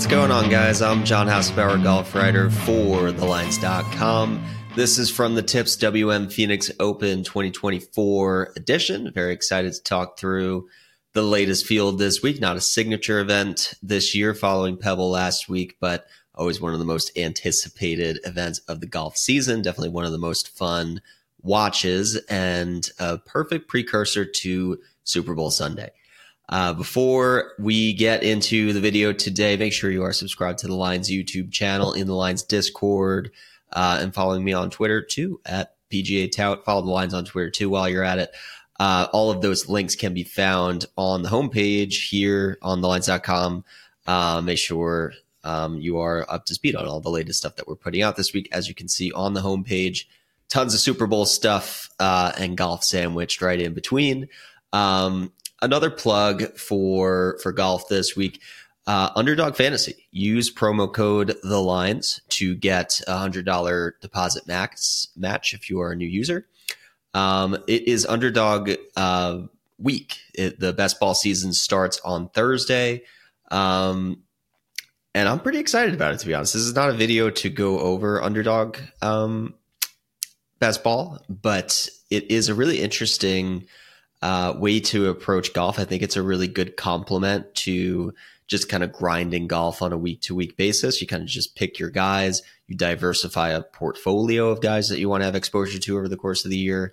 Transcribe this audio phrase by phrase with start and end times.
[0.00, 0.80] what's going on, guys?
[0.80, 4.42] I'm John Haslbauer, golf writer for TheLines.com.
[4.74, 9.12] This is from the Tips WM Phoenix Open 2024 edition.
[9.12, 10.70] Very excited to talk through
[11.12, 12.40] the latest field this week.
[12.40, 16.86] Not a signature event this year following Pebble last week, but always one of the
[16.86, 19.60] most anticipated events of the golf season.
[19.60, 21.02] Definitely one of the most fun
[21.42, 25.90] watches and a perfect precursor to Super Bowl Sunday.
[26.50, 30.74] Uh, before we get into the video today, make sure you are subscribed to the
[30.74, 33.30] Lines YouTube channel, in the Lines Discord,
[33.72, 36.64] uh, and following me on Twitter too at PGA Tout.
[36.64, 38.32] Follow the Lines on Twitter too while you're at it.
[38.80, 43.64] Uh, all of those links can be found on the homepage here on thelines.com.
[44.08, 45.12] Uh, make sure
[45.44, 48.16] um, you are up to speed on all the latest stuff that we're putting out
[48.16, 48.48] this week.
[48.50, 50.06] As you can see on the homepage,
[50.48, 54.28] tons of Super Bowl stuff uh, and golf sandwiched right in between.
[54.72, 58.40] Um, another plug for for golf this week.
[58.86, 60.08] Uh, Underdog Fantasy.
[60.10, 65.80] Use promo code the lines to get a hundred dollar deposit max match if you
[65.80, 66.46] are a new user.
[67.14, 69.42] Um, it is Underdog uh,
[69.78, 70.18] week.
[70.34, 73.02] It, the best ball season starts on Thursday.
[73.50, 74.22] Um,
[75.14, 76.54] and I'm pretty excited about it, to be honest.
[76.54, 79.54] This is not a video to go over Underdog um,
[80.60, 83.66] best ball, but it is a really interesting
[84.22, 85.78] uh, way to approach golf.
[85.78, 88.14] I think it's a really good complement to
[88.46, 91.00] just kind of grinding golf on a week to week basis.
[91.00, 95.08] You kind of just pick your guys, you diversify a portfolio of guys that you
[95.08, 96.92] want to have exposure to over the course of the year.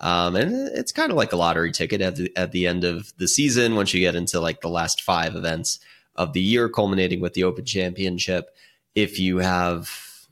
[0.00, 3.12] Um, and it's kind of like a lottery ticket at the, at the end of
[3.16, 5.78] the season once you get into like the last five events
[6.16, 8.54] of the year, culminating with the Open Championship.
[8.94, 10.26] If you have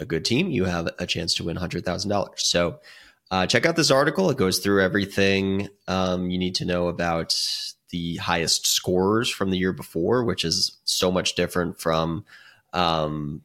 [0.00, 2.28] a good team, you have a chance to win $100,000.
[2.38, 2.80] So,
[3.30, 4.30] uh, check out this article.
[4.30, 7.34] It goes through everything um, you need to know about
[7.90, 12.24] the highest scorers from the year before, which is so much different from,
[12.72, 13.42] um,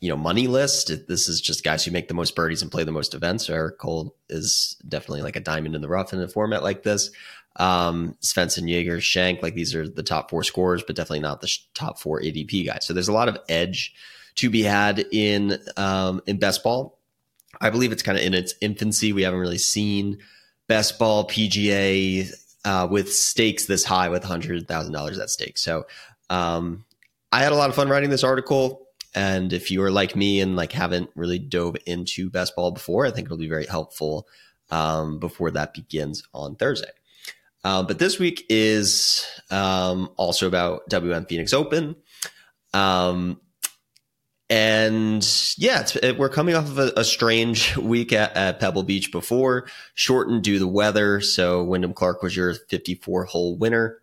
[0.00, 0.92] you know, money list.
[1.08, 3.48] This is just guys who make the most birdies and play the most events.
[3.48, 7.10] Eric Cole is definitely like a diamond in the rough in a format like this.
[7.56, 11.56] Um, Svensson, Jaeger, Schenk, like these are the top four scorers, but definitely not the
[11.72, 12.84] top four ADP guys.
[12.84, 13.94] So there's a lot of edge
[14.36, 16.93] to be had in um, in best ball
[17.64, 19.14] I believe it's kind of in its infancy.
[19.14, 20.18] We haven't really seen
[20.68, 22.30] best ball PGA
[22.66, 25.56] uh, with stakes this high with hundred thousand dollars at stake.
[25.56, 25.86] So
[26.28, 26.84] um,
[27.32, 28.86] I had a lot of fun writing this article.
[29.14, 33.06] And if you are like me and like haven't really dove into best ball before,
[33.06, 34.28] I think it'll be very helpful
[34.70, 36.90] um, before that begins on Thursday.
[37.64, 41.96] Uh, but this week is um, also about WM Phoenix Open.
[42.74, 43.40] Um,
[44.50, 49.10] and yeah, it, we're coming off of a, a strange week at, at, Pebble Beach
[49.10, 51.20] before, shortened due to the weather.
[51.20, 54.00] So Wyndham Clark was your 54 hole winner.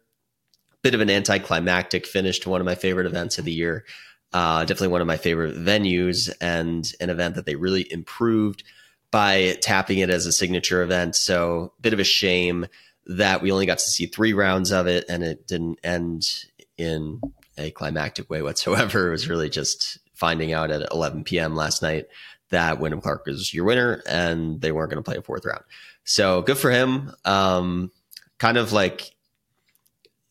[0.82, 3.86] Bit of an anticlimactic finish to one of my favorite events of the year.
[4.34, 8.64] Uh, definitely one of my favorite venues and an event that they really improved
[9.12, 11.16] by tapping it as a signature event.
[11.16, 12.66] So, bit of a shame
[13.06, 16.46] that we only got to see three rounds of it and it didn't end
[16.78, 17.20] in
[17.58, 19.08] a climactic way whatsoever.
[19.10, 21.56] It was really just finding out at 11 p.m.
[21.56, 22.06] last night
[22.52, 25.64] that Wyndham Clark was your winner and they weren't going to play a fourth round.
[26.04, 27.12] So good for him.
[27.26, 27.92] Um,
[28.38, 29.16] kind of like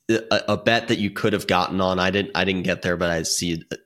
[0.09, 1.99] a, bet that you could have gotten on.
[1.99, 2.33] I didn't.
[2.37, 3.77] I didn't get there, but I see a,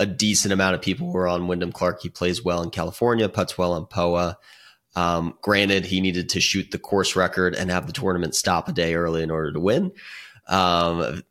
[0.00, 2.02] a decent amount of people were on Wyndham Clark.
[2.02, 4.38] He plays well in California, puts well on POA.
[4.96, 8.72] Um, granted, he needed to shoot the course record and have the tournament stop a
[8.72, 9.92] day early in order to win.
[10.46, 11.22] Um,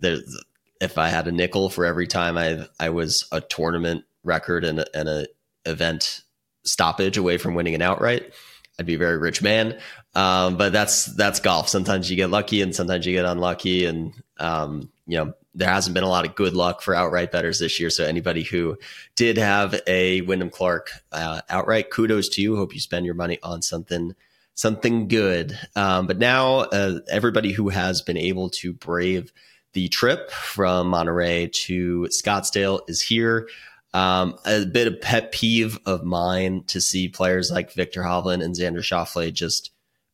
[0.80, 4.80] if I had a nickel for every time I I was a tournament record and
[4.80, 5.28] a,
[5.66, 6.24] event
[6.64, 8.34] stoppage away from winning an outright,
[8.80, 9.78] I'd be a very rich man.
[10.16, 11.70] Um, but that's that's golf.
[11.70, 15.94] Sometimes you get lucky and sometimes you get unlucky, and um, you know there hasn't
[15.94, 17.90] been a lot of good luck for outright betters this year.
[17.90, 18.78] So anybody who
[19.16, 22.56] did have a Wyndham Clark uh, outright, kudos to you.
[22.56, 24.16] Hope you spend your money on something
[24.54, 25.58] something good.
[25.76, 29.32] Um, but now uh, everybody who has been able to brave
[29.74, 33.48] the trip from Monterey to Scottsdale is here.
[33.94, 38.54] Um, a bit of pet peeve of mine to see players like Viktor Hovland and
[38.54, 39.72] Xander Schauffele just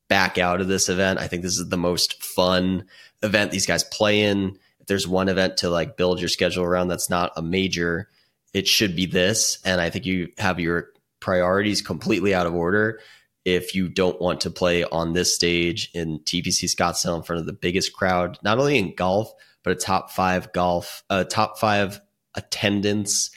[0.08, 1.20] back out of this event.
[1.20, 2.86] I think this is the most fun
[3.24, 4.58] event these guys play in.
[4.80, 8.10] If there's one event to like build your schedule around that's not a major,
[8.54, 9.58] it should be this.
[9.66, 10.90] And I think you have your
[11.20, 13.00] priorities completely out of order
[13.46, 17.46] if you don't want to play on this stage in TPC Scottsdale in front of
[17.46, 19.34] the biggest crowd, not only in golf,
[19.64, 22.00] but a top five golf, a top five
[22.36, 23.32] attendance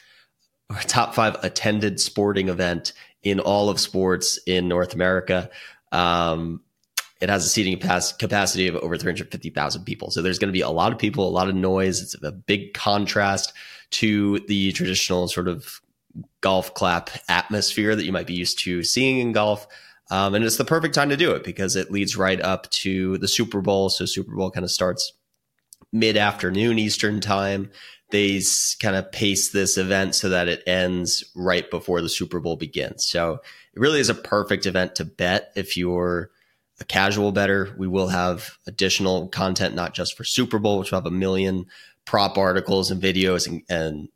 [0.70, 2.92] or top five attended sporting event
[3.22, 5.50] in all of sports in North America.
[5.92, 6.62] Um,
[7.20, 10.10] it has a seating capacity of over 350,000 people.
[10.10, 12.02] So there's going to be a lot of people, a lot of noise.
[12.02, 13.54] It's a big contrast
[13.92, 15.80] to the traditional sort of
[16.40, 19.66] golf clap atmosphere that you might be used to seeing in golf.
[20.10, 23.18] Um, and it's the perfect time to do it because it leads right up to
[23.18, 23.88] the Super Bowl.
[23.88, 25.12] So Super Bowl kind of starts
[25.92, 27.70] mid afternoon Eastern time.
[28.10, 28.40] They
[28.80, 33.04] kind of pace this event so that it ends right before the Super Bowl begins.
[33.04, 33.40] So
[33.74, 36.30] it really is a perfect event to bet if you're
[36.80, 37.74] a casual better.
[37.78, 41.66] We will have additional content, not just for Super Bowl, which will have a million
[42.04, 44.08] prop articles and videos and, and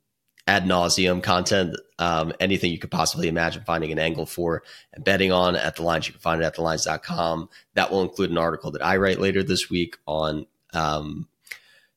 [0.46, 5.30] ad nauseum content, um, anything you could possibly imagine finding an angle for and betting
[5.30, 6.06] on at the lines.
[6.06, 7.48] You can find it at thelines.com.
[7.74, 11.28] That will include an article that I write later this week on um,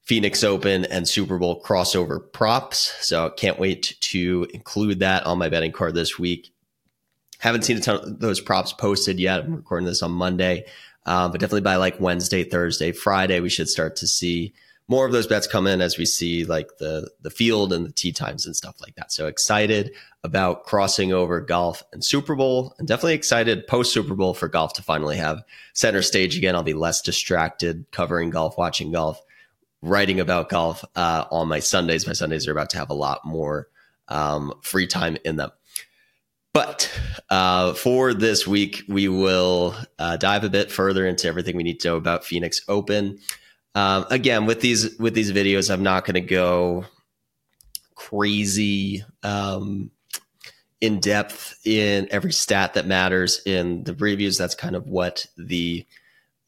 [0.03, 2.93] Phoenix Open and Super Bowl crossover props.
[3.05, 6.51] So can't wait to include that on my betting card this week.
[7.39, 9.43] Haven't seen a ton of those props posted yet.
[9.43, 10.65] I'm recording this on Monday,
[11.05, 14.53] uh, but definitely by like Wednesday, Thursday, Friday, we should start to see
[14.89, 17.91] more of those bets come in as we see like the the field and the
[17.91, 19.11] tee times and stuff like that.
[19.11, 19.91] So excited
[20.23, 24.73] about crossing over golf and Super Bowl, and definitely excited post Super Bowl for golf
[24.73, 26.55] to finally have center stage again.
[26.55, 29.21] I'll be less distracted covering golf, watching golf,
[29.83, 32.07] writing about golf uh, on my Sundays.
[32.07, 33.67] My Sundays are about to have a lot more
[34.07, 35.51] um, free time in them.
[36.53, 36.89] But
[37.29, 41.79] uh, for this week, we will uh, dive a bit further into everything we need
[41.81, 43.19] to know about Phoenix Open.
[43.75, 46.85] Um, again, with these with these videos, I'm not going to go
[47.95, 49.89] crazy um,
[50.79, 54.37] in depth in every stat that matters in the previews.
[54.37, 55.85] That's kind of what the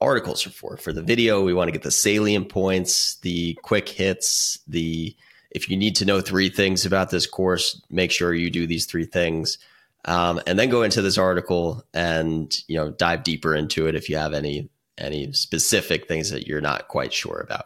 [0.01, 0.77] articles are for.
[0.77, 5.15] For the video, we want to get the salient points, the quick hits, the
[5.51, 8.85] if you need to know three things about this course, make sure you do these
[8.85, 9.57] three things
[10.05, 14.09] um, and then go into this article and you know dive deeper into it if
[14.09, 17.65] you have any any specific things that you're not quite sure about.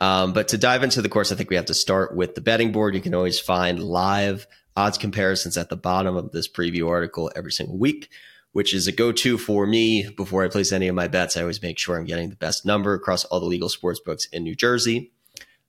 [0.00, 2.40] Um, but to dive into the course, I think we have to start with the
[2.40, 2.96] betting board.
[2.96, 7.52] You can always find live odds comparisons at the bottom of this preview article every
[7.52, 8.10] single week,
[8.54, 11.36] which is a go to for me before I place any of my bets.
[11.36, 14.26] I always make sure I'm getting the best number across all the legal sports books
[14.26, 15.10] in New Jersey.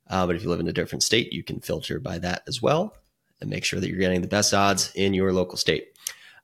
[0.07, 2.61] Uh, but if you live in a different state, you can filter by that as
[2.61, 2.95] well
[3.41, 5.97] and make sure that you're getting the best odds in your local state.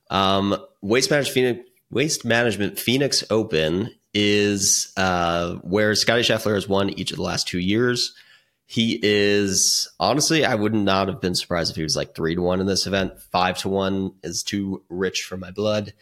[0.10, 6.90] Um, Waste Management Phoenix, Waste Management Phoenix Open is uh, where Scotty Scheffler has won
[6.90, 8.16] each of the last two years.
[8.66, 12.42] He is honestly, I would not have been surprised if he was like three to
[12.42, 13.22] one in this event.
[13.32, 15.94] Five to one is too rich for my blood.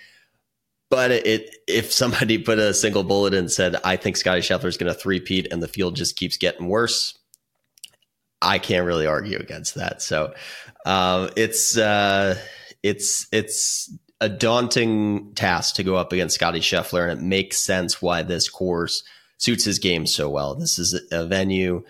[0.90, 4.78] But it, if somebody put a single bullet and said, "I think Scotty Scheffler is
[4.78, 7.18] going to three-peat," and the field just keeps getting worse,
[8.42, 10.02] I can't really argue against that.
[10.02, 10.34] So
[10.86, 12.38] um, it's uh,
[12.82, 13.92] it's it's
[14.22, 18.50] a daunting task to go up against Scotty Scheffler, and it makes sense why this
[18.50, 19.04] course
[19.38, 20.56] suits his game so well.
[20.56, 21.84] This is a venue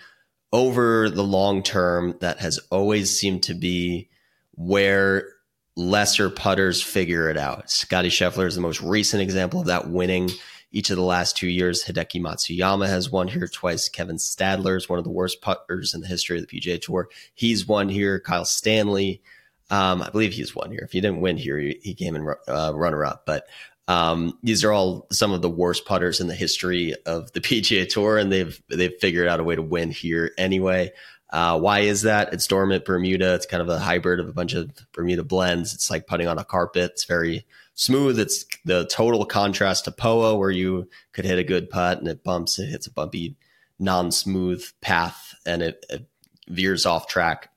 [0.51, 4.09] over the long term that has always seemed to be
[4.53, 5.29] where
[5.75, 7.69] lesser putters figure it out.
[7.69, 10.29] Scotty Scheffler is the most recent example of that winning
[10.71, 11.83] each of the last two years.
[11.83, 13.89] Hideki Matsuyama has won here twice.
[13.89, 17.09] Kevin Stadler is one of the worst putters in the history of the PGA Tour.
[17.33, 18.19] He's won here.
[18.19, 19.21] Kyle Stanley
[19.69, 20.81] um, I believe he's won here.
[20.83, 23.25] If he didn't win here, he, came in uh, runner up.
[23.25, 23.45] But
[23.87, 27.87] um, these are all some of the worst putters in the history of the PGA
[27.87, 30.91] Tour, and they've they've figured out a way to win here anyway.
[31.31, 32.33] Uh, why is that?
[32.33, 33.35] It's dormant Bermuda.
[33.35, 35.73] It's kind of a hybrid of a bunch of Bermuda blends.
[35.73, 36.91] It's like putting on a carpet.
[36.93, 38.19] It's very smooth.
[38.19, 42.23] It's the total contrast to Poa, where you could hit a good putt and it
[42.23, 42.57] bumps.
[42.57, 43.35] It hits a bumpy,
[43.77, 46.07] non-smooth path, and it, it
[46.47, 47.49] veers off track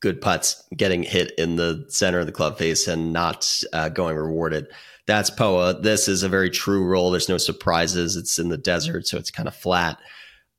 [0.00, 4.16] good putts getting hit in the center of the club face and not uh, going
[4.16, 4.66] rewarded.
[5.06, 5.80] That's Poa.
[5.80, 7.10] This is a very true roll.
[7.10, 8.16] There's no surprises.
[8.16, 9.98] It's in the desert, so it's kind of flat.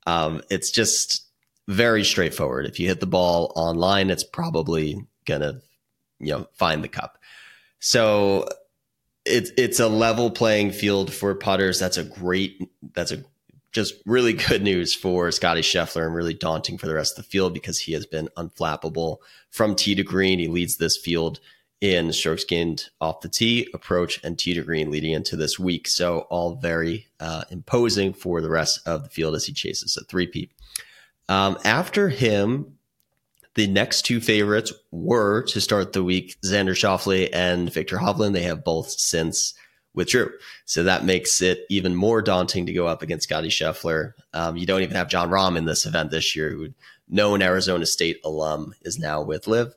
[0.06, 1.25] Um, it's just
[1.68, 2.66] very straightforward.
[2.66, 5.60] If you hit the ball online, it's probably gonna,
[6.18, 7.18] you know, find the cup.
[7.78, 8.48] So
[9.24, 11.78] it's it's a level playing field for putters.
[11.78, 12.70] That's a great.
[12.94, 13.24] That's a
[13.72, 17.30] just really good news for Scotty Scheffler and really daunting for the rest of the
[17.30, 19.18] field because he has been unflappable
[19.50, 20.38] from tee to green.
[20.38, 21.40] He leads this field
[21.82, 25.86] in strokes gained off the tee, approach, and tee to green leading into this week.
[25.88, 30.04] So all very uh, imposing for the rest of the field as he chases a
[30.04, 30.50] three-peat.
[31.28, 32.76] Um, after him,
[33.54, 38.34] the next two favorites were to start the week Xander Schauffele and Viktor Hovland.
[38.34, 39.54] They have both since
[39.94, 40.30] withdrew.
[40.66, 44.12] So that makes it even more daunting to go up against Scotty Scheffler.
[44.34, 46.68] Um, you don't even have Jon Rahm in this event this year, who
[47.08, 49.74] known Arizona State alum is now with LIV.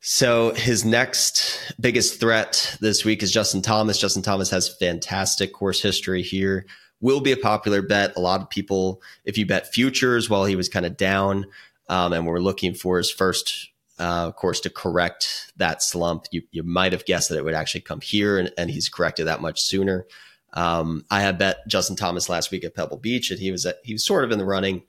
[0.00, 3.98] So his next biggest threat this week is Justin Thomas.
[3.98, 6.66] Justin Thomas has fantastic course history here.
[7.04, 8.16] Will be a popular bet.
[8.16, 11.44] A lot of people, if you bet futures while he was kind of down,
[11.86, 13.68] um, and we're looking for his first
[13.98, 16.24] uh, course to correct that slump.
[16.30, 19.26] You, you might have guessed that it would actually come here, and, and he's corrected
[19.26, 20.06] that much sooner.
[20.54, 23.76] Um, I had bet Justin Thomas last week at Pebble Beach, and he was at,
[23.84, 24.82] he was sort of in the running,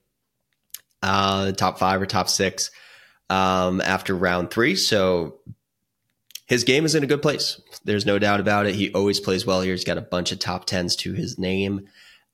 [1.03, 2.72] uh, top five or top six
[3.29, 4.77] um, after round three.
[4.77, 5.39] So
[6.48, 7.60] his game is in a good place.
[7.84, 8.75] There's no doubt about it.
[8.75, 9.74] He always plays well here.
[9.74, 11.89] He's got a bunch of top tens to his name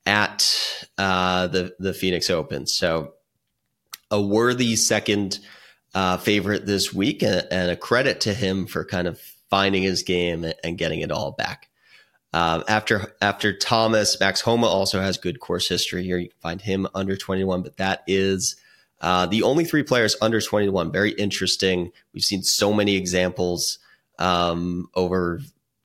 [0.06, 2.66] at uh, the the Phoenix Open.
[2.66, 3.14] So
[4.10, 5.38] a worthy second
[5.94, 10.02] uh, favorite this week, and, and, a credit to him for kind of finding his
[10.02, 11.68] game and getting it all back.
[12.32, 16.16] Um, after after Thomas, Max Homa also has good course history here.
[16.16, 18.56] You can find him under 21, but that is
[19.02, 20.92] uh, the only three players under 21.
[20.92, 21.92] Very interesting.
[22.14, 23.78] We've seen so many examples
[24.18, 25.40] um, over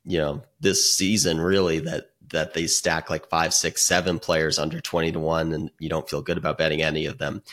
[0.06, 4.80] you know this season, really that that they stack like five, six, seven players under
[4.80, 7.44] 20 to one, and you don't feel good about betting any of them.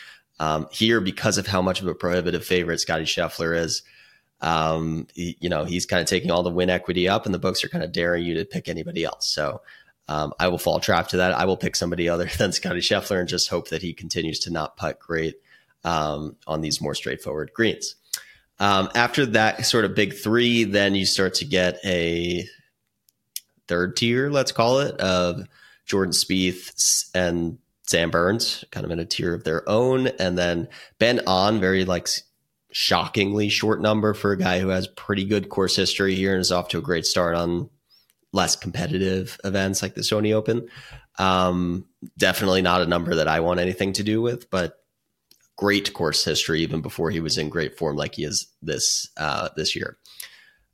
[0.41, 3.83] Um, here, because of how much of a prohibitive favorite Scotty Scheffler is,
[4.41, 7.39] um, he, you know, he's kind of taking all the win equity up, and the
[7.39, 9.29] books are kind of daring you to pick anybody else.
[9.29, 9.61] So
[10.09, 11.33] um, I will fall trap to that.
[11.33, 14.51] I will pick somebody other than Scotty Scheffler and just hope that he continues to
[14.51, 15.37] not putt great
[15.85, 17.97] um, on these more straightforward greens.
[18.59, 22.47] Um, after that sort of big three, then you start to get a
[23.69, 25.47] third tier, let's call it, of
[25.87, 30.69] Jordan Spieth and Sam Burns, kind of in a tier of their own, and then
[30.99, 32.09] Ben An, very like
[32.73, 36.51] shockingly short number for a guy who has pretty good course history here and is
[36.51, 37.71] off to a great start on
[38.33, 40.67] less competitive events like the Sony Open.
[41.19, 41.87] Um,
[42.19, 44.79] definitely not a number that I want anything to do with, but
[45.57, 49.51] great course history even before he was in great form like he is this uh,
[49.57, 49.99] this year.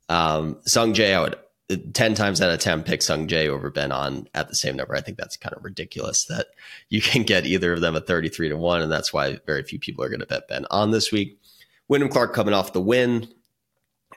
[0.09, 1.35] Um, Sung Jae, I would
[1.77, 4.95] 10 times out of 10 pick Sung Jae over Ben An at the same number.
[4.95, 6.47] I think that's kind of ridiculous that
[6.89, 8.81] you can get either of them at 33 to 1.
[8.81, 11.39] And that's why very few people are going to bet Ben An this week.
[11.87, 13.27] Wyndham Clark coming off the win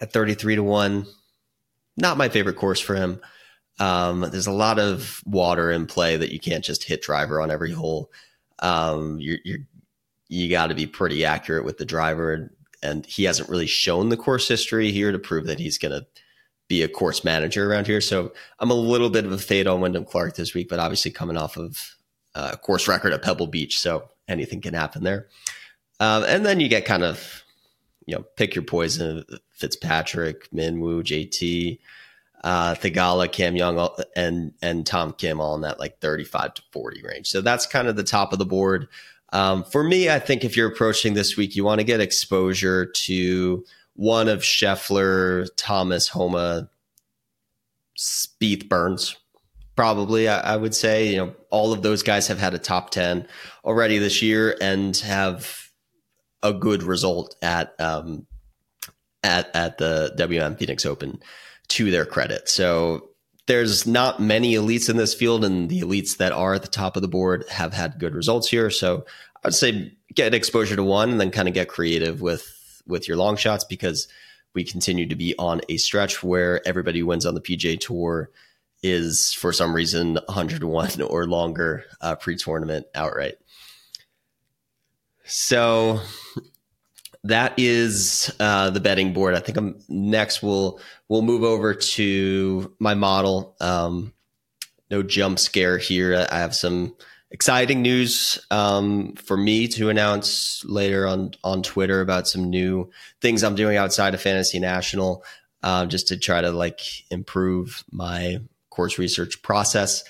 [0.00, 1.06] at 33 to 1.
[1.96, 3.20] Not my favorite course for him.
[3.80, 7.50] Um, there's a lot of water in play that you can't just hit driver on
[7.50, 8.11] every hole.
[8.61, 9.58] Um, you're, you're
[10.28, 12.50] you got to be pretty accurate with the driver,
[12.82, 16.06] and he hasn't really shown the course history here to prove that he's going to
[16.75, 18.00] be a course manager around here.
[18.00, 21.12] So I'm a little bit of a fade on Wyndham Clark this week, but obviously
[21.12, 21.95] coming off of
[22.35, 25.28] a course record at Pebble Beach, so anything can happen there.
[26.00, 27.45] Um, and then you get kind of,
[28.07, 31.78] you know, pick your poison: Fitzpatrick, Minwoo, JT,
[32.43, 37.02] uh, Theegala, Cam Young, and and Tom Kim all in that like 35 to 40
[37.02, 37.28] range.
[37.28, 38.88] So that's kind of the top of the board.
[39.33, 42.87] Um, for me, I think if you're approaching this week, you want to get exposure
[42.87, 46.68] to one of Scheffler, Thomas, Homa,
[47.96, 49.16] Spieth, Burns.
[49.76, 52.90] Probably, I, I, would say, you know, all of those guys have had a top
[52.90, 53.26] 10
[53.64, 55.70] already this year and have
[56.42, 58.26] a good result at, um,
[59.24, 61.20] at, at the WM Phoenix Open
[61.68, 62.48] to their credit.
[62.48, 63.10] So
[63.46, 66.96] there's not many elites in this field, and the elites that are at the top
[66.96, 68.70] of the board have had good results here.
[68.70, 69.04] So
[69.44, 73.17] I'd say get exposure to one and then kind of get creative with with your
[73.17, 74.09] long shots because
[74.55, 78.31] we continue to be on a stretch where everybody who wins on the PGA Tour
[78.83, 83.35] is for some reason 101 or longer uh, pre-tournament outright.
[85.25, 86.00] So
[87.25, 89.35] that is uh, the betting board.
[89.35, 90.43] I think I'm next.
[90.43, 93.57] We'll we'll move over to my model.
[93.61, 94.12] Um,
[94.91, 96.26] no jump scare here.
[96.31, 96.95] I have some
[97.35, 102.88] exciting news um, for me to announce later on on Twitter about some new
[103.21, 105.25] things I'm doing outside of Fantasy National,
[105.64, 108.38] uh, just to try to like improve my
[108.71, 110.05] course research process.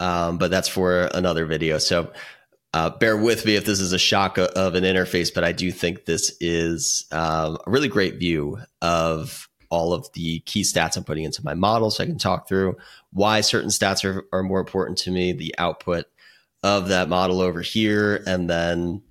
[0.00, 1.78] Um, but that's for another video.
[1.78, 2.12] So
[2.74, 5.70] uh, bear with me if this is a shock of an interface, but I do
[5.70, 11.04] think this is um, a really great view of all of the key stats I'm
[11.04, 12.76] putting into my model so I can talk through
[13.12, 16.06] why certain stats are, are more important to me, the output
[16.62, 19.02] of that model over here, and then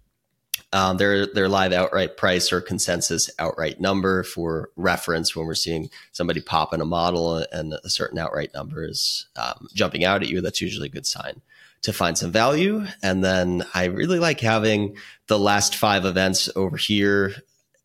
[0.74, 5.89] um, their their live outright price or consensus outright number for reference when we're seeing
[6.12, 10.30] somebody pop in a model and a certain outright number is um, jumping out at
[10.30, 10.42] you.
[10.42, 11.42] That's usually a good sign
[11.84, 12.86] to find some value.
[13.01, 17.34] And then I really like having the last five events over here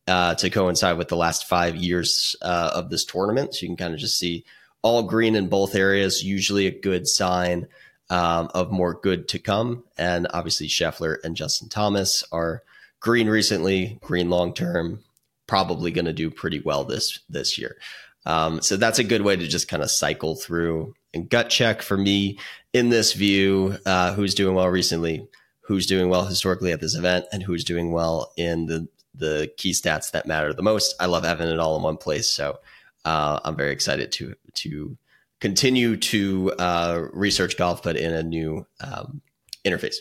[0.08, 3.54] uh, to coincide with the last five years uh, of this tournament.
[3.54, 4.44] So you can kind of just see
[4.82, 7.68] all green in both areas, usually a good sign
[8.12, 9.84] um, of more good to come.
[9.96, 12.62] And obviously, Scheffler and Justin Thomas are
[13.00, 15.02] green recently, green long term,
[15.46, 17.76] probably going to do pretty well this this year.
[18.24, 21.82] Um, so that's a good way to just kind of cycle through and gut check
[21.82, 22.38] for me
[22.72, 23.78] in this view.
[23.84, 25.26] Uh, who's doing well recently?
[25.62, 29.72] who's doing well historically at this event and who's doing well in the the key
[29.72, 30.94] stats that matter the most.
[30.98, 32.58] I love having it all in one place, so
[33.04, 34.96] uh, I'm very excited to to
[35.42, 39.20] continue to uh, research golf, but in a new um,
[39.64, 39.96] interface.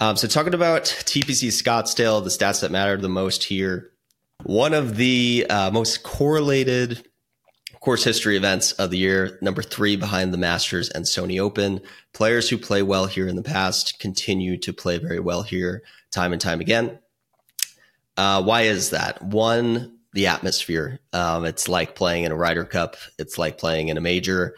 [0.00, 3.92] Um, so, talking about TPC Scottsdale, the stats that matter the most here.
[4.42, 7.08] One of the uh, most correlated
[7.78, 11.80] course history events of the year, number three behind the Masters and Sony Open.
[12.12, 16.32] Players who play well here in the past continue to play very well here time
[16.32, 16.98] and time again.
[18.16, 19.22] Uh, why is that?
[19.22, 20.98] One, the atmosphere.
[21.12, 22.96] Um, it's like playing in a Ryder Cup.
[23.18, 24.56] It's like playing in a major.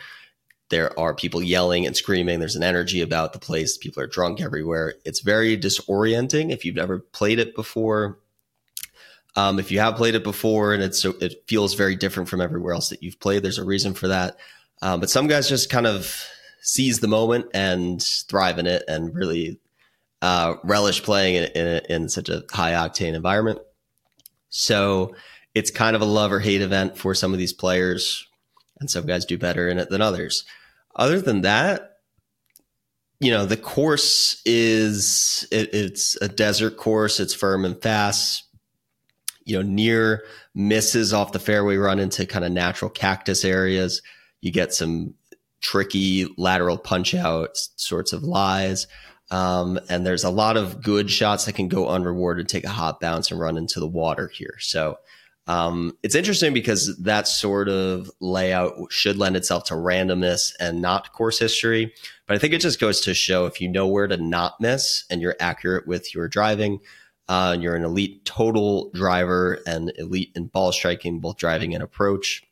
[0.70, 2.38] There are people yelling and screaming.
[2.38, 3.76] There's an energy about the place.
[3.76, 4.94] People are drunk everywhere.
[5.04, 8.20] It's very disorienting if you've never played it before.
[9.34, 12.74] Um, if you have played it before and it's it feels very different from everywhere
[12.74, 14.36] else that you've played, there's a reason for that.
[14.80, 16.24] Um, but some guys just kind of
[16.60, 19.58] seize the moment and thrive in it and really
[20.22, 23.58] uh, relish playing in, in, in such a high octane environment.
[24.50, 25.14] So
[25.58, 28.24] it's kind of a love or hate event for some of these players,
[28.78, 30.44] and some guys do better in it than others.
[30.94, 31.96] Other than that,
[33.18, 37.18] you know, the course is it, it's a desert course.
[37.18, 38.44] It's firm and fast.
[39.44, 40.22] You know, near
[40.54, 44.02] misses off the fairway run into kind of natural cactus areas.
[44.40, 45.14] You get some
[45.60, 48.86] tricky lateral punch out sorts of lies.
[49.30, 53.00] Um, and there's a lot of good shots that can go unrewarded, take a hot
[53.00, 54.56] bounce and run into the water here.
[54.60, 54.98] So
[55.48, 61.14] um, it's interesting because that sort of layout should lend itself to randomness and not
[61.14, 61.94] course history.
[62.26, 65.04] But I think it just goes to show if you know where to not miss
[65.10, 66.80] and you're accurate with your driving,
[67.30, 71.82] uh, and you're an elite total driver and elite in ball striking, both driving and
[71.82, 72.42] approach.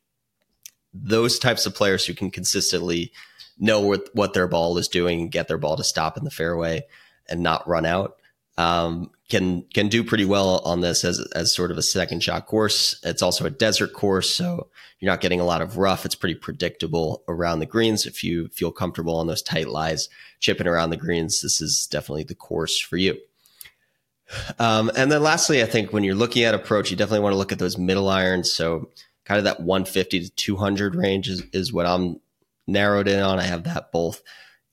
[0.94, 3.12] Those types of players who can consistently
[3.58, 6.30] know what, what their ball is doing and get their ball to stop in the
[6.30, 6.82] fairway
[7.28, 8.16] and not run out.
[8.56, 12.46] Um, can can do pretty well on this as as sort of a second shot
[12.46, 12.98] course.
[13.02, 14.68] It's also a desert course, so
[15.00, 16.04] you're not getting a lot of rough.
[16.04, 18.06] It's pretty predictable around the greens.
[18.06, 22.24] If you feel comfortable on those tight lies, chipping around the greens, this is definitely
[22.24, 23.18] the course for you.
[24.58, 27.38] Um, and then lastly, I think when you're looking at approach, you definitely want to
[27.38, 28.52] look at those middle irons.
[28.52, 28.90] So
[29.24, 32.20] kind of that 150 to 200 range is, is what I'm
[32.66, 33.38] narrowed in on.
[33.38, 34.22] I have that both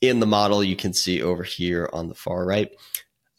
[0.02, 2.72] in the model you can see over here on the far right.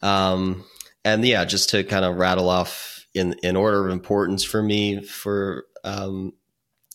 [0.01, 0.65] Um,
[1.05, 5.01] and yeah, just to kind of rattle off in, in order of importance for me
[5.03, 6.33] for um,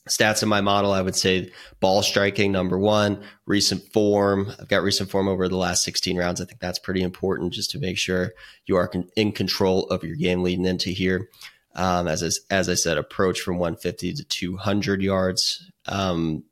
[0.09, 4.53] stats in my model, I would say ball striking, number one, recent form.
[4.61, 6.41] I've got recent form over the last 16 rounds.
[6.41, 8.33] I think that's pretty important just to make sure
[8.67, 11.29] you are in control of your game leading into here.
[11.77, 15.71] Um, as, I, as I said, approach from 150 to 200 yards.
[15.87, 16.43] Um,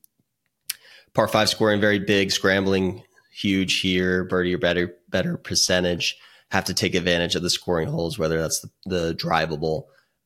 [1.13, 6.17] par five scoring very big, scrambling huge here, birdie or better better percentage.
[6.51, 9.85] Have to take advantage of the scoring holes, whether that's the, the drivable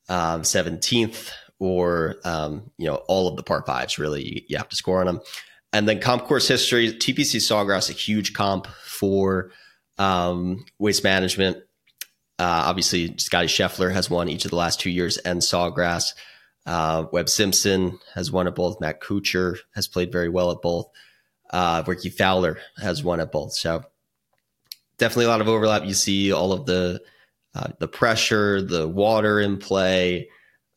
[0.08, 3.98] um, 17th or um, you know all of the par fives.
[3.98, 5.20] Really, you, you, have to score on them.
[5.72, 9.52] And then comp course history, TPC Sawgrass, a huge comp for
[9.98, 11.58] um, waste management.
[12.38, 16.14] Uh, obviously, Scotty Scheffler has won each of the last two years, and Sawgrass.
[16.66, 18.80] Uh, Webb Simpson has won at both.
[18.80, 20.86] Matt Kuchar has played very well at both.
[21.50, 23.52] Uh, Rickie Fowler has won at both.
[23.52, 23.84] So
[25.02, 25.84] definitely a lot of overlap.
[25.84, 27.02] You see all of the
[27.56, 30.28] uh, the pressure, the water in play,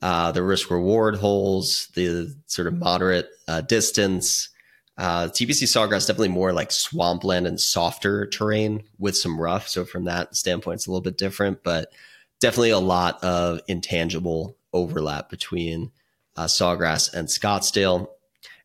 [0.01, 4.49] uh, the risk reward holes, the sort of moderate uh, distance.
[4.97, 9.67] Uh, TPC Sawgrass definitely more like swampland and softer terrain with some rough.
[9.67, 11.91] So from that standpoint, it's a little bit different, but
[12.39, 15.91] definitely a lot of intangible overlap between
[16.35, 18.07] uh, Sawgrass and Scottsdale.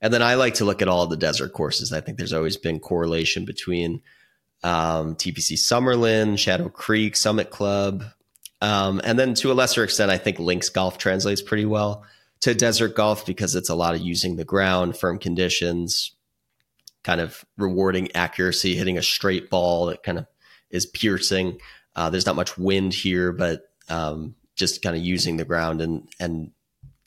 [0.00, 1.92] And then I like to look at all the desert courses.
[1.92, 4.00] I think there's always been correlation between
[4.62, 8.04] um, TPC Summerlin, Shadow Creek, Summit Club.
[8.60, 12.04] Um, and then to a lesser extent, I think links golf translates pretty well
[12.40, 16.12] to desert golf because it's a lot of using the ground, firm conditions,
[17.02, 20.26] kind of rewarding accuracy, hitting a straight ball that kind of
[20.70, 21.58] is piercing.
[21.96, 26.08] Uh, there's not much wind here, but um, just kind of using the ground and
[26.20, 26.52] and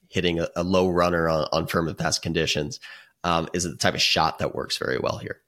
[0.10, 2.80] hitting a, a low runner on, on, firm and fast conditions
[3.24, 5.40] um, is the type of shot that works very well here.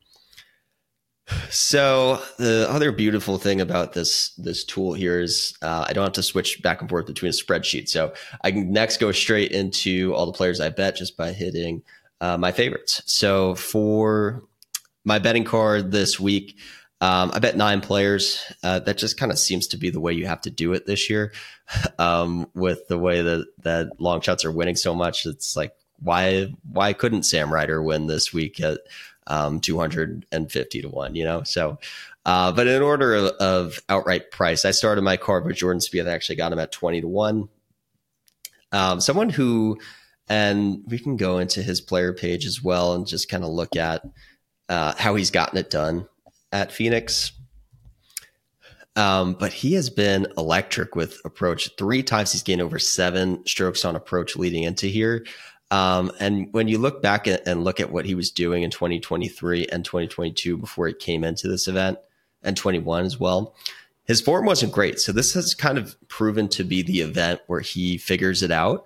[1.50, 6.14] So the other beautiful thing about this this tool here is uh, I don't have
[6.14, 7.90] to switch back and forth between a spreadsheet.
[7.90, 11.82] So I can next go straight into all the players I bet just by hitting
[12.22, 13.02] uh, my favorites.
[13.06, 14.44] So for
[15.04, 16.58] my betting card this week,
[17.02, 18.44] um, I bet nine players.
[18.64, 20.86] Uh, that just kind of seems to be the way you have to do it
[20.86, 21.34] this year.
[21.98, 26.54] Um, with the way that that long shots are winning so much, it's like why
[26.70, 28.82] why couldn't Sam Ryder win this week at
[29.28, 31.16] um, 250 to one?
[31.16, 31.78] You know, so
[32.26, 36.08] Uh, but in order of, outright price, I started my card with Jordan Spieth.
[36.10, 37.50] I actually got him at 20 to 1.
[38.72, 39.78] Um, someone who,
[40.28, 43.76] and we can go into his player page as well and just kind of look
[43.76, 44.04] at
[44.70, 46.08] uh, how he's gotten it done
[46.52, 47.32] at Phoenix.
[48.96, 51.70] Um, but he has been electric with approach.
[51.78, 55.26] Three times he's gained over seven strokes on approach leading into here.
[55.72, 59.68] Um, and when you look back and look at what he was doing in 2023
[59.68, 61.98] and 2022 before he came into this event,
[62.46, 63.54] and 21 as well,
[64.06, 65.00] his form wasn't great.
[65.00, 68.86] So this has kind of proven to be the event where he figures it out.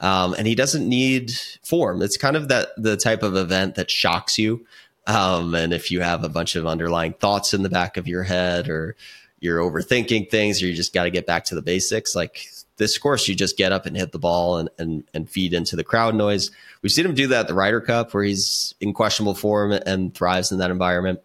[0.00, 1.32] Um, and he doesn't need
[1.64, 2.02] form.
[2.02, 4.64] It's kind of that the type of event that shocks you.
[5.08, 8.22] Um, and if you have a bunch of underlying thoughts in the back of your
[8.22, 8.94] head, or
[9.40, 12.46] you're overthinking things, or you just got to get back to the basics, like
[12.78, 15.76] this course, you just get up and hit the ball and, and, and feed into
[15.76, 16.50] the crowd noise.
[16.80, 20.14] We've seen him do that at the Ryder Cup, where he's in questionable form and
[20.14, 21.20] thrives in that environment.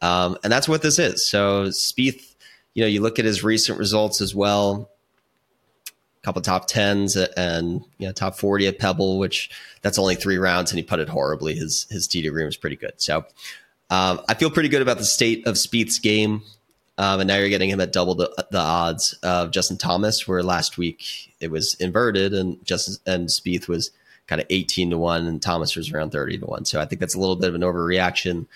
[0.00, 1.26] Um, and that's what this is.
[1.26, 2.34] So Spieth,
[2.74, 4.90] you know, you look at his recent results as well.
[5.86, 9.50] A couple top tens and you know top forty at Pebble, which
[9.82, 11.54] that's only three rounds, and he putted horribly.
[11.54, 12.94] His his tee to green was pretty good.
[12.96, 13.26] So
[13.90, 16.42] um, I feel pretty good about the state of Spieth's game.
[16.96, 20.42] Um, and now you're getting him at double the, the odds of Justin Thomas, where
[20.42, 23.90] last week it was inverted and Justin and Spieth was
[24.26, 26.64] kind of 18 to 1 and Thomas was around 30 to 1.
[26.64, 28.46] So I think that's a little bit of an overreaction,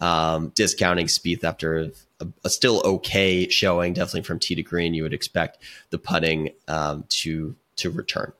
[0.00, 4.94] um, discounting Spieth after a, a, still okay showing, definitely from tee to green.
[4.94, 5.58] You would expect
[5.90, 8.32] the putting um, to to return.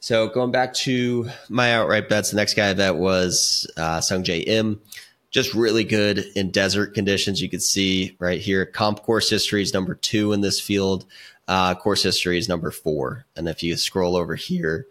[0.00, 4.46] So going back to my outright bets, the next guy I bet was uh, Sungjae
[4.46, 4.80] Im
[5.30, 7.40] just really good in desert conditions.
[7.40, 11.06] You can see right here, comp course history is number two in this field.
[11.46, 13.24] Uh, course history is number four.
[13.36, 14.86] And if you scroll over here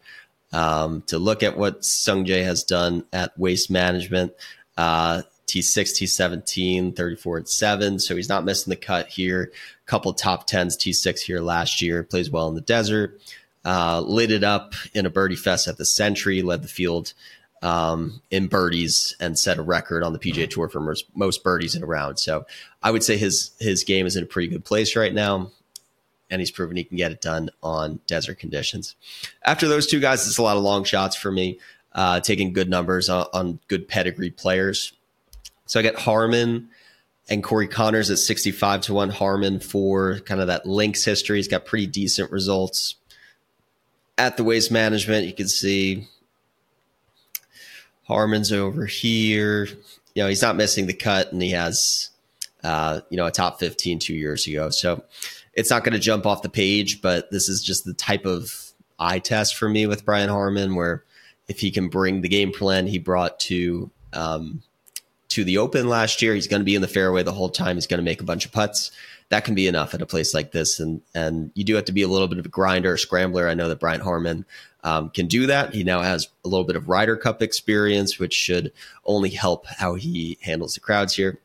[0.51, 4.33] um, to look at what Sungjae has done at waste management,
[4.77, 7.99] uh, T6, T17, 34 and 7.
[7.99, 9.51] So he's not missing the cut here.
[9.87, 12.03] Couple top 10s, T6 here last year.
[12.03, 13.19] Plays well in the desert.
[13.65, 17.13] Uh, lit it up in a birdie fest at the Sentry, led the field
[17.61, 21.75] um, in birdies and set a record on the PGA Tour for most, most birdies
[21.75, 22.19] in a round.
[22.19, 22.45] So
[22.81, 25.51] I would say his his game is in a pretty good place right now,
[26.29, 28.95] and he's proven he can get it done on desert conditions.
[29.43, 31.59] After those two guys, it's a lot of long shots for me,
[31.93, 34.93] uh, taking good numbers on, on good pedigree players.
[35.65, 36.69] So I get Harman
[37.29, 39.09] and Corey Conners at 65 to 1.
[39.09, 41.37] Harman for kind of that links history.
[41.37, 42.95] He's got pretty decent results.
[44.17, 46.07] At the waste management, you can see
[48.09, 49.65] Harman's over here.
[50.15, 52.09] You know, he's not missing the cut and he has,
[52.63, 54.71] uh, you know, a top 15 two years ago.
[54.71, 55.03] So
[55.53, 58.71] it's not going to jump off the page, but this is just the type of
[58.97, 61.05] eye test for me with Brian Harman, where
[61.47, 64.63] if he can bring the game plan he brought to, um,
[65.29, 67.77] to the open last year, he's going to be in the fairway the whole time.
[67.77, 68.91] He's going to make a bunch of putts.
[69.29, 70.79] That can be enough at a place like this.
[70.79, 73.47] And, and you do have to be a little bit of a grinder, scrambler.
[73.47, 74.45] I know that Brian Harman
[74.83, 75.73] um, can do that.
[75.73, 78.71] He now has a little bit of Ryder Cup experience, which should
[79.05, 81.39] only help how he handles the crowds here.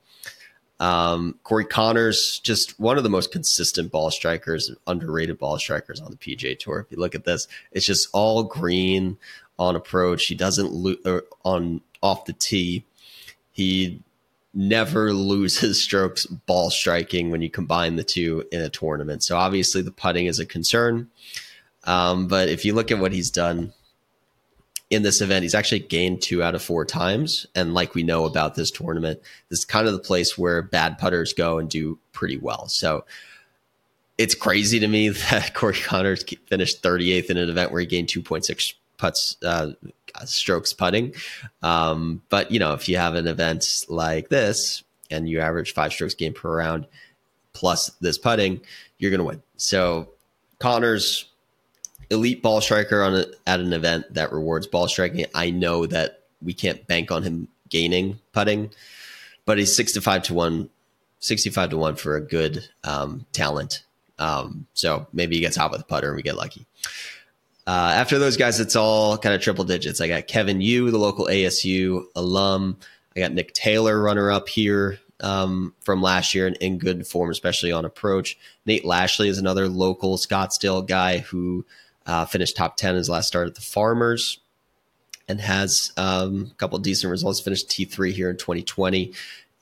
[0.81, 6.11] Um, Corey Conners, just one of the most consistent ball strikers, underrated ball strikers on
[6.11, 6.81] the PGA Tour.
[6.81, 9.17] If you look at this, it's just all green
[9.59, 10.27] on approach.
[10.27, 12.85] He doesn't lo- on off the tee.
[13.53, 14.03] He
[14.55, 19.23] never loses strokes ball striking when you combine the two in a tournament.
[19.23, 21.11] So obviously the putting is a concern.
[21.85, 23.73] Um, but if you look at what he's done
[24.91, 27.47] in this event, he's actually gained two out of four times.
[27.55, 30.99] And like we know about this tournament, this is kind of the place where bad
[30.99, 32.69] putters go and do pretty well.
[32.69, 33.05] So
[34.19, 38.09] it's crazy to me that Corey Conners finished 38th in an event where he gained
[38.09, 39.73] 2.6 putts, uh,
[40.25, 41.13] strokes putting.
[41.63, 45.93] Um, but you know, if you have an event like this and you average five
[45.93, 46.87] strokes gained per round
[47.53, 48.63] plus this putting,
[48.99, 49.43] you're going to win.
[49.59, 50.09] So
[50.59, 51.27] Conners,
[52.09, 55.27] elite ball striker on a, at an event that rewards ball striking.
[55.35, 58.71] I know that we can't bank on him gaining putting,
[59.45, 60.71] but he's 65 to 1,
[61.21, 63.83] 65 to 1 for a good um, talent.
[64.19, 66.65] Um, so maybe he gets hot with a putter and we get lucky.
[67.67, 70.01] Uh, after those guys, it's all kind of triple digits.
[70.01, 72.77] I got Kevin Yu, the local ASU alum.
[73.17, 77.31] I got Nick Taylor, runner up here um, from last year and in good form,
[77.31, 78.37] especially on approach.
[78.67, 81.65] Nate Lashley is another local Scottsdale guy who
[82.07, 84.41] uh, finished top 10 his last start at the Farmers
[85.27, 87.41] and has um, a couple decent results.
[87.41, 89.13] Finished T3 here in 2020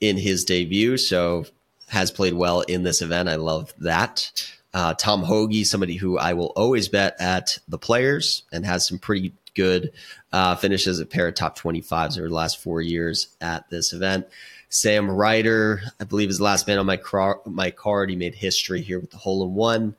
[0.01, 0.97] in his debut.
[0.97, 1.45] So
[1.87, 3.29] has played well in this event.
[3.29, 4.31] I love that.
[4.73, 8.97] Uh, Tom Hoge, somebody who I will always bet at the players and has some
[8.97, 9.91] pretty good
[10.31, 14.27] uh, finishes at pair of top 25s over the last four years at this event.
[14.69, 18.09] Sam Ryder, I believe, is the last man on my car- my card.
[18.09, 19.95] He made history here with the hole in one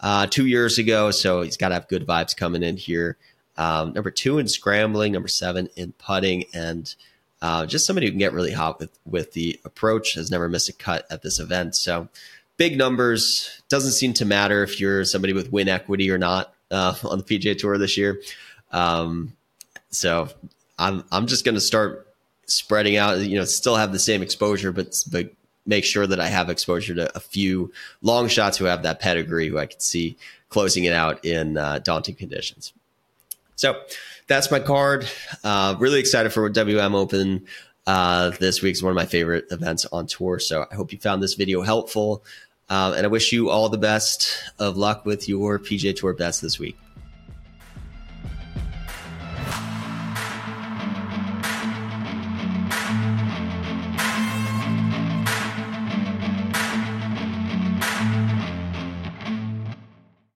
[0.00, 3.16] uh, two years ago, so he's got to have good vibes coming in here.
[3.56, 6.94] Um, number two in scrambling, number seven in putting, and
[7.40, 10.14] uh, just somebody who can get really hot with with the approach.
[10.14, 12.08] Has never missed a cut at this event, so
[12.58, 13.62] big numbers.
[13.70, 17.24] Doesn't seem to matter if you're somebody with win equity or not uh, on the
[17.24, 18.20] PGA Tour this year.
[18.70, 19.32] Um,
[19.90, 20.28] so
[20.78, 22.06] I'm I'm just going to start
[22.44, 23.20] spreading out.
[23.20, 25.32] You know, still have the same exposure, but but
[25.64, 29.48] make sure that I have exposure to a few long shots who have that pedigree,
[29.48, 30.16] who I can see
[30.48, 32.72] closing it out in uh, daunting conditions.
[33.56, 33.80] So
[34.28, 35.06] that's my card.
[35.44, 37.46] Uh, really excited for WM Open.
[37.86, 40.38] Uh, this week is one of my favorite events on tour.
[40.38, 42.22] So I hope you found this video helpful.
[42.70, 44.28] Um, and I wish you all the best
[44.58, 46.76] of luck with your PGA Tour best this week.